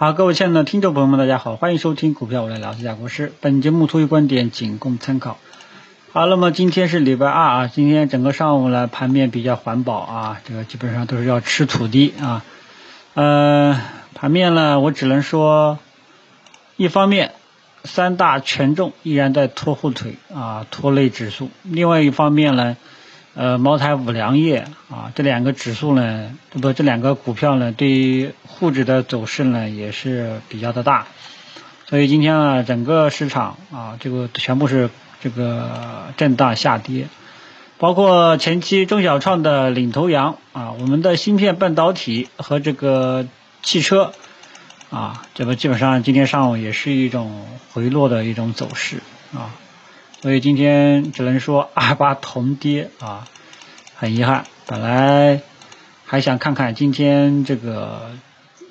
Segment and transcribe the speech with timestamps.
[0.00, 3.32] 好，各位亲爱的听众朋友们，大家好，欢迎收听股票我来聊一下国师。
[3.40, 5.38] 本节目图于观点仅供参考。
[6.12, 12.44] 好，那么今天是礼拜二啊，今天整个上午呢盘面比较环保啊，这个基本上都是要吃土的啊。
[13.14, 13.80] 呃，
[14.14, 15.80] 盘面呢，我只能说，
[16.76, 17.32] 一方面
[17.82, 22.76] 三大权重依然在拖后腿啊，拖累指数；另外一方面呢。
[23.40, 31.06] 呃，茅台、五粮液啊，这两个指数呢，不，这两个股票呢，对于沪指的走势呢，也是比较的大。
[31.86, 37.06] 所以今天呢，整个市场啊，这个全部是这个震荡下跌，
[37.78, 43.24] 包括前期中小创的领头羊啊，我们的芯片半导体和这个
[43.62, 44.14] 汽车
[44.90, 48.96] 啊，这个基本上今天上午也是一种回落的一种走势
[49.32, 49.54] 啊。
[50.20, 53.28] 所以今天只能说二八同跌啊，
[53.94, 54.46] 很遗憾。
[54.66, 55.42] 本来
[56.04, 58.10] 还想看看今天这个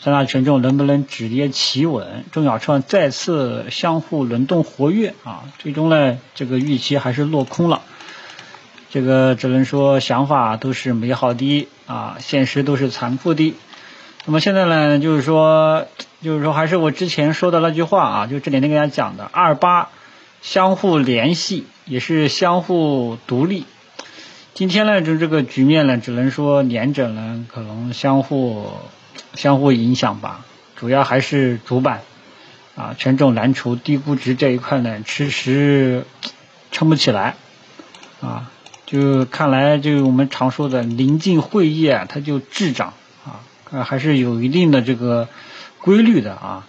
[0.00, 7.82] 三大权重能不能止跌企稳，中小创再次相互轮动活跃啊，最终呢这个预期还是落空了。
[8.90, 13.54] 这个只能说想法都是美好的啊，现实都是残酷的。
[14.24, 15.88] 那么现在呢，就是说，
[16.22, 19.90] 就是说还是我之前说的那句话啊，就这两天跟大家讲的二八。
[20.44, 23.64] 相互联系也是相互独立。
[24.52, 28.70] 今天呢，就这个局面呢，只能说连着呢，可能相互
[29.32, 30.44] 相互影响吧。
[30.76, 32.02] 主要还是主板
[32.76, 36.04] 啊，权重蓝筹、低估值这一块呢，迟迟
[36.70, 37.36] 撑不起来
[38.20, 38.50] 啊。
[38.84, 42.92] 就看来，就我们常说的临近会议啊，它就滞涨
[43.24, 45.26] 啊，还是有一定的这个
[45.78, 46.66] 规律的啊。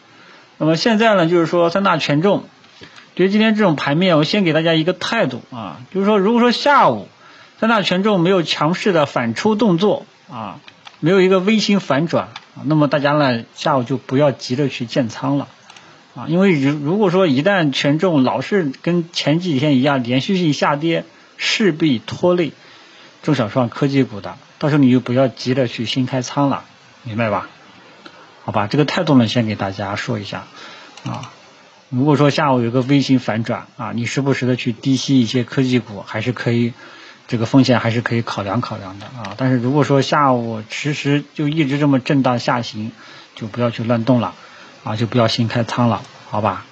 [0.58, 2.46] 那么现在呢，就是说三大权重。
[3.16, 7.08] 对于今天这种盘面，我先给大家一个态度啊，就是说，如果说下午
[7.60, 10.60] 三大权重没有强势的反抽动作啊，
[11.00, 12.28] 没有一个微型反转，
[12.66, 15.48] 那么大家呢下午就不要急着去建仓了
[16.14, 21.06] 啊，因为如如果说一旦权重老是跟前几天一样连续性下跌，
[21.38, 22.52] 势必拖累
[23.24, 26.66] 中小创科技股的，到时候你就不要急着去新开仓了，
[27.04, 27.48] 明白吧？
[28.44, 30.44] 好吧，这个态度呢先给大家说一下
[31.06, 31.32] 啊。
[31.96, 36.74] 如果说下午有个微型反转啊，你时不时的去低吸一些科技股，还是可以，
[37.26, 39.34] 这个风险还是可以考量考量的啊。
[39.38, 42.92] 但是如果说下午迟迟就一直这么震荡下行，
[43.34, 44.36] 就不要去乱动了
[44.84, 46.66] 啊，就不要新开仓了，好吧？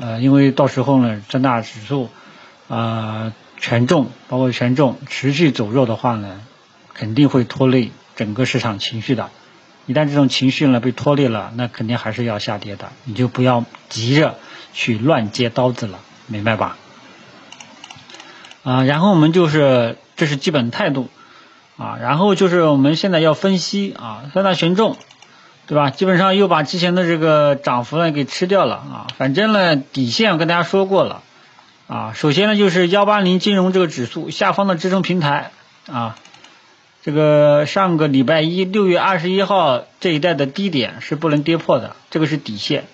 [0.00, 2.10] 呃，因为到时候呢，三大指数
[2.66, 6.40] 啊权重包括权重持续走弱的话呢，
[6.94, 9.30] 肯定会拖累整个市场情绪的。
[9.86, 14.36] 一旦这种情绪呢被拖累了，那肯定还是要下跌的，你就不要急着。
[14.76, 16.76] 去乱接刀子了，明白吧？
[18.64, 21.08] 啊，然后我们就是这是基本态度
[21.76, 24.96] 啊，然后就是我们现在要分析啊，三大权重，
[25.68, 25.90] 对吧？
[25.90, 31.22] 基本上又把之前的这个涨幅呢给吃掉了啊，反正呢底线我跟大家说过了
[31.86, 35.52] 啊，首先呢就是幺八零金融这个指数下方的支撑平台
[35.86, 36.16] 啊，
[37.04, 42.84] 这个上个礼拜一六月二十一号这一带的低点是不能跌破的，这个是底线。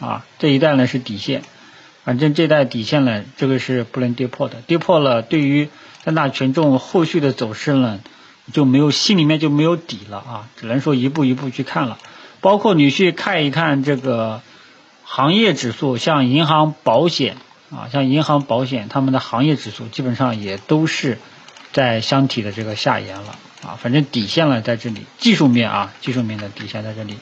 [0.00, 1.42] 啊，这一带呢是底线，
[2.02, 4.62] 反正这带底线呢，这个是不能跌破的。
[4.66, 5.68] 跌破了，对于
[6.02, 8.00] 三大权重后续的走势呢，
[8.52, 11.98] 就没有心里面就没有底了啊，只能说一步一步去看了。
[12.40, 14.40] 包括你去看一看这个
[15.02, 17.36] 行业指数，像银行、保险
[17.70, 21.18] 啊，像银行、保险，他们的行业指数基本上也都是
[21.72, 23.78] 在箱体的这个下沿了啊。
[23.80, 27.18] 反正底线了在这里，技术面啊，技术面的底线在这里。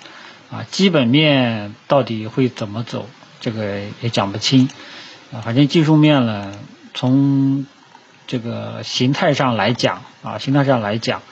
[0.50, 3.08] 啊，基本面到底会怎么走，
[3.40, 4.68] 这个也讲不清。
[5.32, 6.52] 啊，反正技术面呢，
[6.94, 7.66] 从
[8.28, 11.22] 这个形态上来讲，啊，形态上来讲，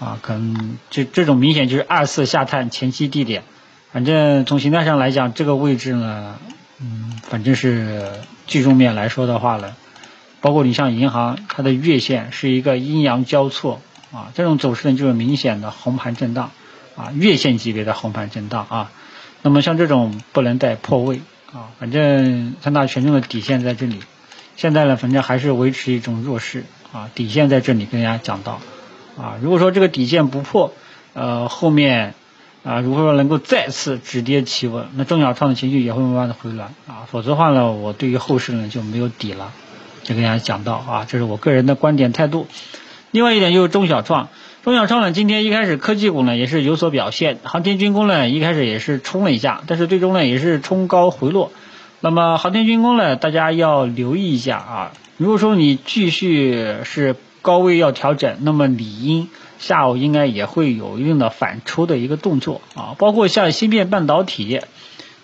[0.00, 3.44] 啊，可能这这种明显就是二次下探前期低点。
[3.92, 6.36] 反正从形态上来讲，这个位置呢，
[6.80, 8.04] 嗯，反正是
[8.48, 9.76] 技术面来说的话呢，
[10.40, 13.80] 包括你像银行，它的月线是一个阴阳交错，
[14.12, 16.50] 啊，这种走势呢就是明显的红盘震荡。
[16.96, 18.92] 啊，月线级别的红盘震荡啊，
[19.40, 24.00] 那么像这种不能带破位啊，反正三大权重的底线在这里，
[24.56, 28.60] 现在呢，反正还是维持一种弱势啊，底线在这里跟大家讲到
[29.16, 30.74] 啊，如果说这个底线不破，
[31.14, 32.14] 呃，后面
[32.64, 39.52] 啊，如果说能够再次止跌企稳，那中小创的情绪也会慢慢的回暖啊，否则的话呢，我对于后市呢就没有底了，
[40.02, 42.46] 就跟大家讲到啊，这是我个人的观点态度。
[43.10, 44.28] 另外一点就是中小创。
[44.62, 51.50] 中小创呢，今天一开始科技股呢也是有所表现，航天军工呢一开始也是冲了一下，但是最终呢也是冲高回落。
[52.00, 54.92] 那么航天军工呢，大家要留意一下啊。
[55.16, 59.28] 如果说你继续是高位要调整，那么理应
[59.58, 64.60] 下午应该也会有一定的反抽的一个动作啊，包括像芯片半导体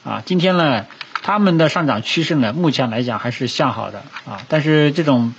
[0.04, 0.86] 啊，今天呢，
[1.22, 5.34] 他们的上涨趋势呢，目前来讲还是向好的啊，但是这种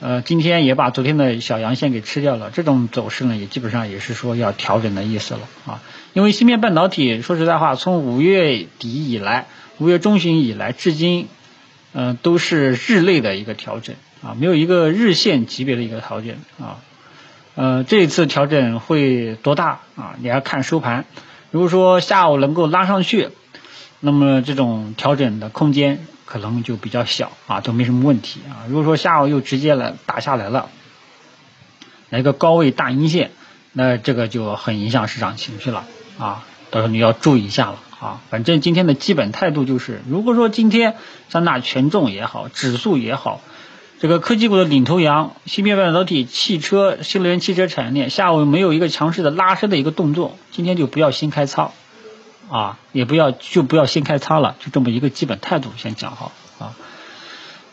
[0.00, 5.82] 呃，今天也把昨天的小阳线给吃掉了，这种走势呢，也基本上也是说要调整的意思了啊，
[6.12, 9.46] 因为芯片半导体说实在话，从五月底以来，
[9.78, 11.28] 五月中旬以来至今，
[11.92, 13.96] 嗯，都是日内的一个调整。
[14.22, 16.78] 啊，没有一个日线级别的一个调整啊，
[17.54, 20.16] 呃，这一次调整会多大啊？
[20.20, 21.04] 你要看收盘。
[21.50, 23.28] 如果说下午能够拉上去，
[24.00, 28.68] 那么这种调整的空间可能就比较小啊，都没什么问题啊。
[28.68, 30.68] 如果说下午又直接来打下来了，
[32.10, 33.30] 来个高位大阴线，
[33.72, 35.86] 那这个就很影响市场情绪了
[36.18, 38.20] 啊，到时候你要注意一下了啊。
[38.28, 40.96] 反正今天的基本态度就是，如果说今天
[41.30, 43.40] 三大权重也好，指数也好。
[43.98, 51.72] 这个科技股的领头羊，芯片半导体、汽车、新能源汽车产业链，下午没有一个强势的拉升的一个动作，今天就不要新开仓，
[52.48, 56.74] 啊，也不要就不要新开仓了，就这么一个基本态度先讲好啊。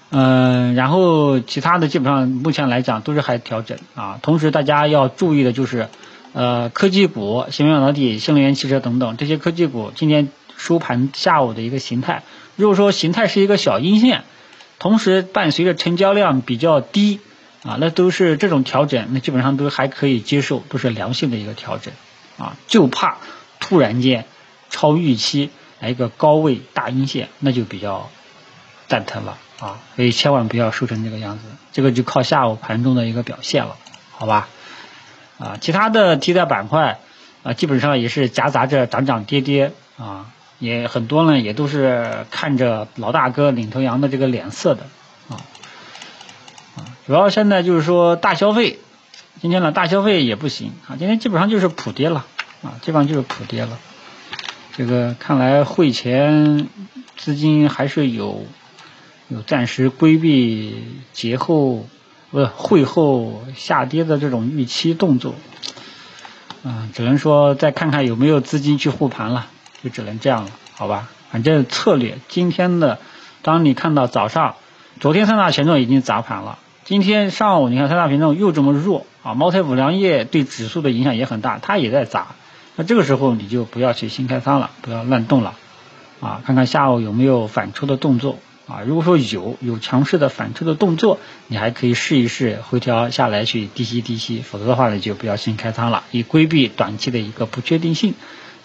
[0.09, 4.19] 嗯，然后其他的基本上目前来讲都是还调整啊。
[4.21, 5.89] 同时大家要注意的就是，
[6.33, 12.23] 呃，科技股、芯片半导体、新能源汽车等等这些科技股今天收盘下午的一个形态，
[12.55, 14.23] 如果说形态是一个小阴线。
[14.79, 17.21] 同时伴随着成交量比较低
[17.63, 21.93] 啊，那都是这种调整，那基本上都还可以接受，都是良性的一个调整
[22.37, 23.19] 啊，就怕
[23.61, 24.25] 突然间
[24.73, 28.09] 超预期来一个高位大阴线，那就比较
[28.87, 33.77] 蛋疼了啊，所以千万不要收成这个样子，这个就靠下午盘中的一个表现了，
[34.11, 34.49] 好吧？
[35.37, 36.99] 啊，其他的题材板块
[37.43, 40.25] 啊，基本上也是夹杂着涨涨跌跌啊。
[40.59, 44.83] 也很多呢，也都是看着老大哥领头羊的这个脸色的
[45.27, 45.43] 啊
[46.77, 48.79] 啊，主要现在就是说大消费，
[49.41, 52.25] 今天呢大消费也不行啊，今天基本上就是普跌了
[52.63, 53.77] 啊，基本上就是普跌了。
[54.75, 56.67] 这个看来汇前
[57.15, 58.45] 资金还是有
[59.27, 60.75] 有暂时规避
[61.13, 61.87] 节后
[62.31, 65.35] 不是会后下跌的这种预期动作
[66.63, 69.47] 啊，只能说再看看有没有资金去护盘了。
[69.83, 71.09] 就只能这样了，好吧？
[71.29, 72.99] 反正策略，今天的，
[73.41, 74.55] 当你看到早上，
[75.01, 82.27] 昨天三大权重已经砸盘了，今天上午你看三大权重又这么弱啊，茅台、五粮液对指数的影响也很大，它也在砸，
[82.75, 85.55] 那这个时候你就不要去新开仓了，不要乱动了，
[86.19, 98.13] 啊，看看下午有没有反抽的动作啊，如果说有有强势的反抽的动作，你还可以试一试回调下来去低吸低吸，否则的话呢就不要新开仓了，以规避短期的一个不确定性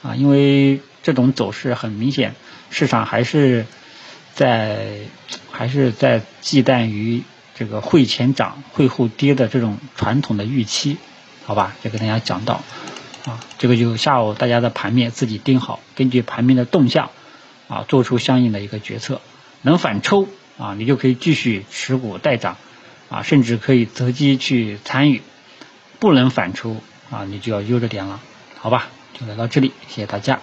[0.02, 0.80] 啊，因为。
[1.00, 2.34] 这种走势很明显，
[2.70, 3.66] 市场还是
[4.34, 4.98] 在
[5.50, 7.22] 还是在忌惮于
[7.54, 10.98] 这个会前涨会后跌的这种传统的预期，
[11.46, 11.76] 好吧？
[11.82, 12.62] 就跟大家讲到
[13.24, 17.10] 啊，这个就下午大家的盘面自己盯好，根据盘面的动向
[17.68, 19.20] 啊，做出相应的一个决策。
[19.62, 20.28] 能反抽
[20.58, 22.56] 啊，你就可以继续持股待涨
[23.10, 25.20] 啊，甚至可以择机去参与；
[25.98, 26.76] 不能反抽
[27.10, 28.20] 啊，你就要悠着点了，
[28.58, 28.88] 好吧？
[29.18, 30.40] 就来到这里，谢谢大家。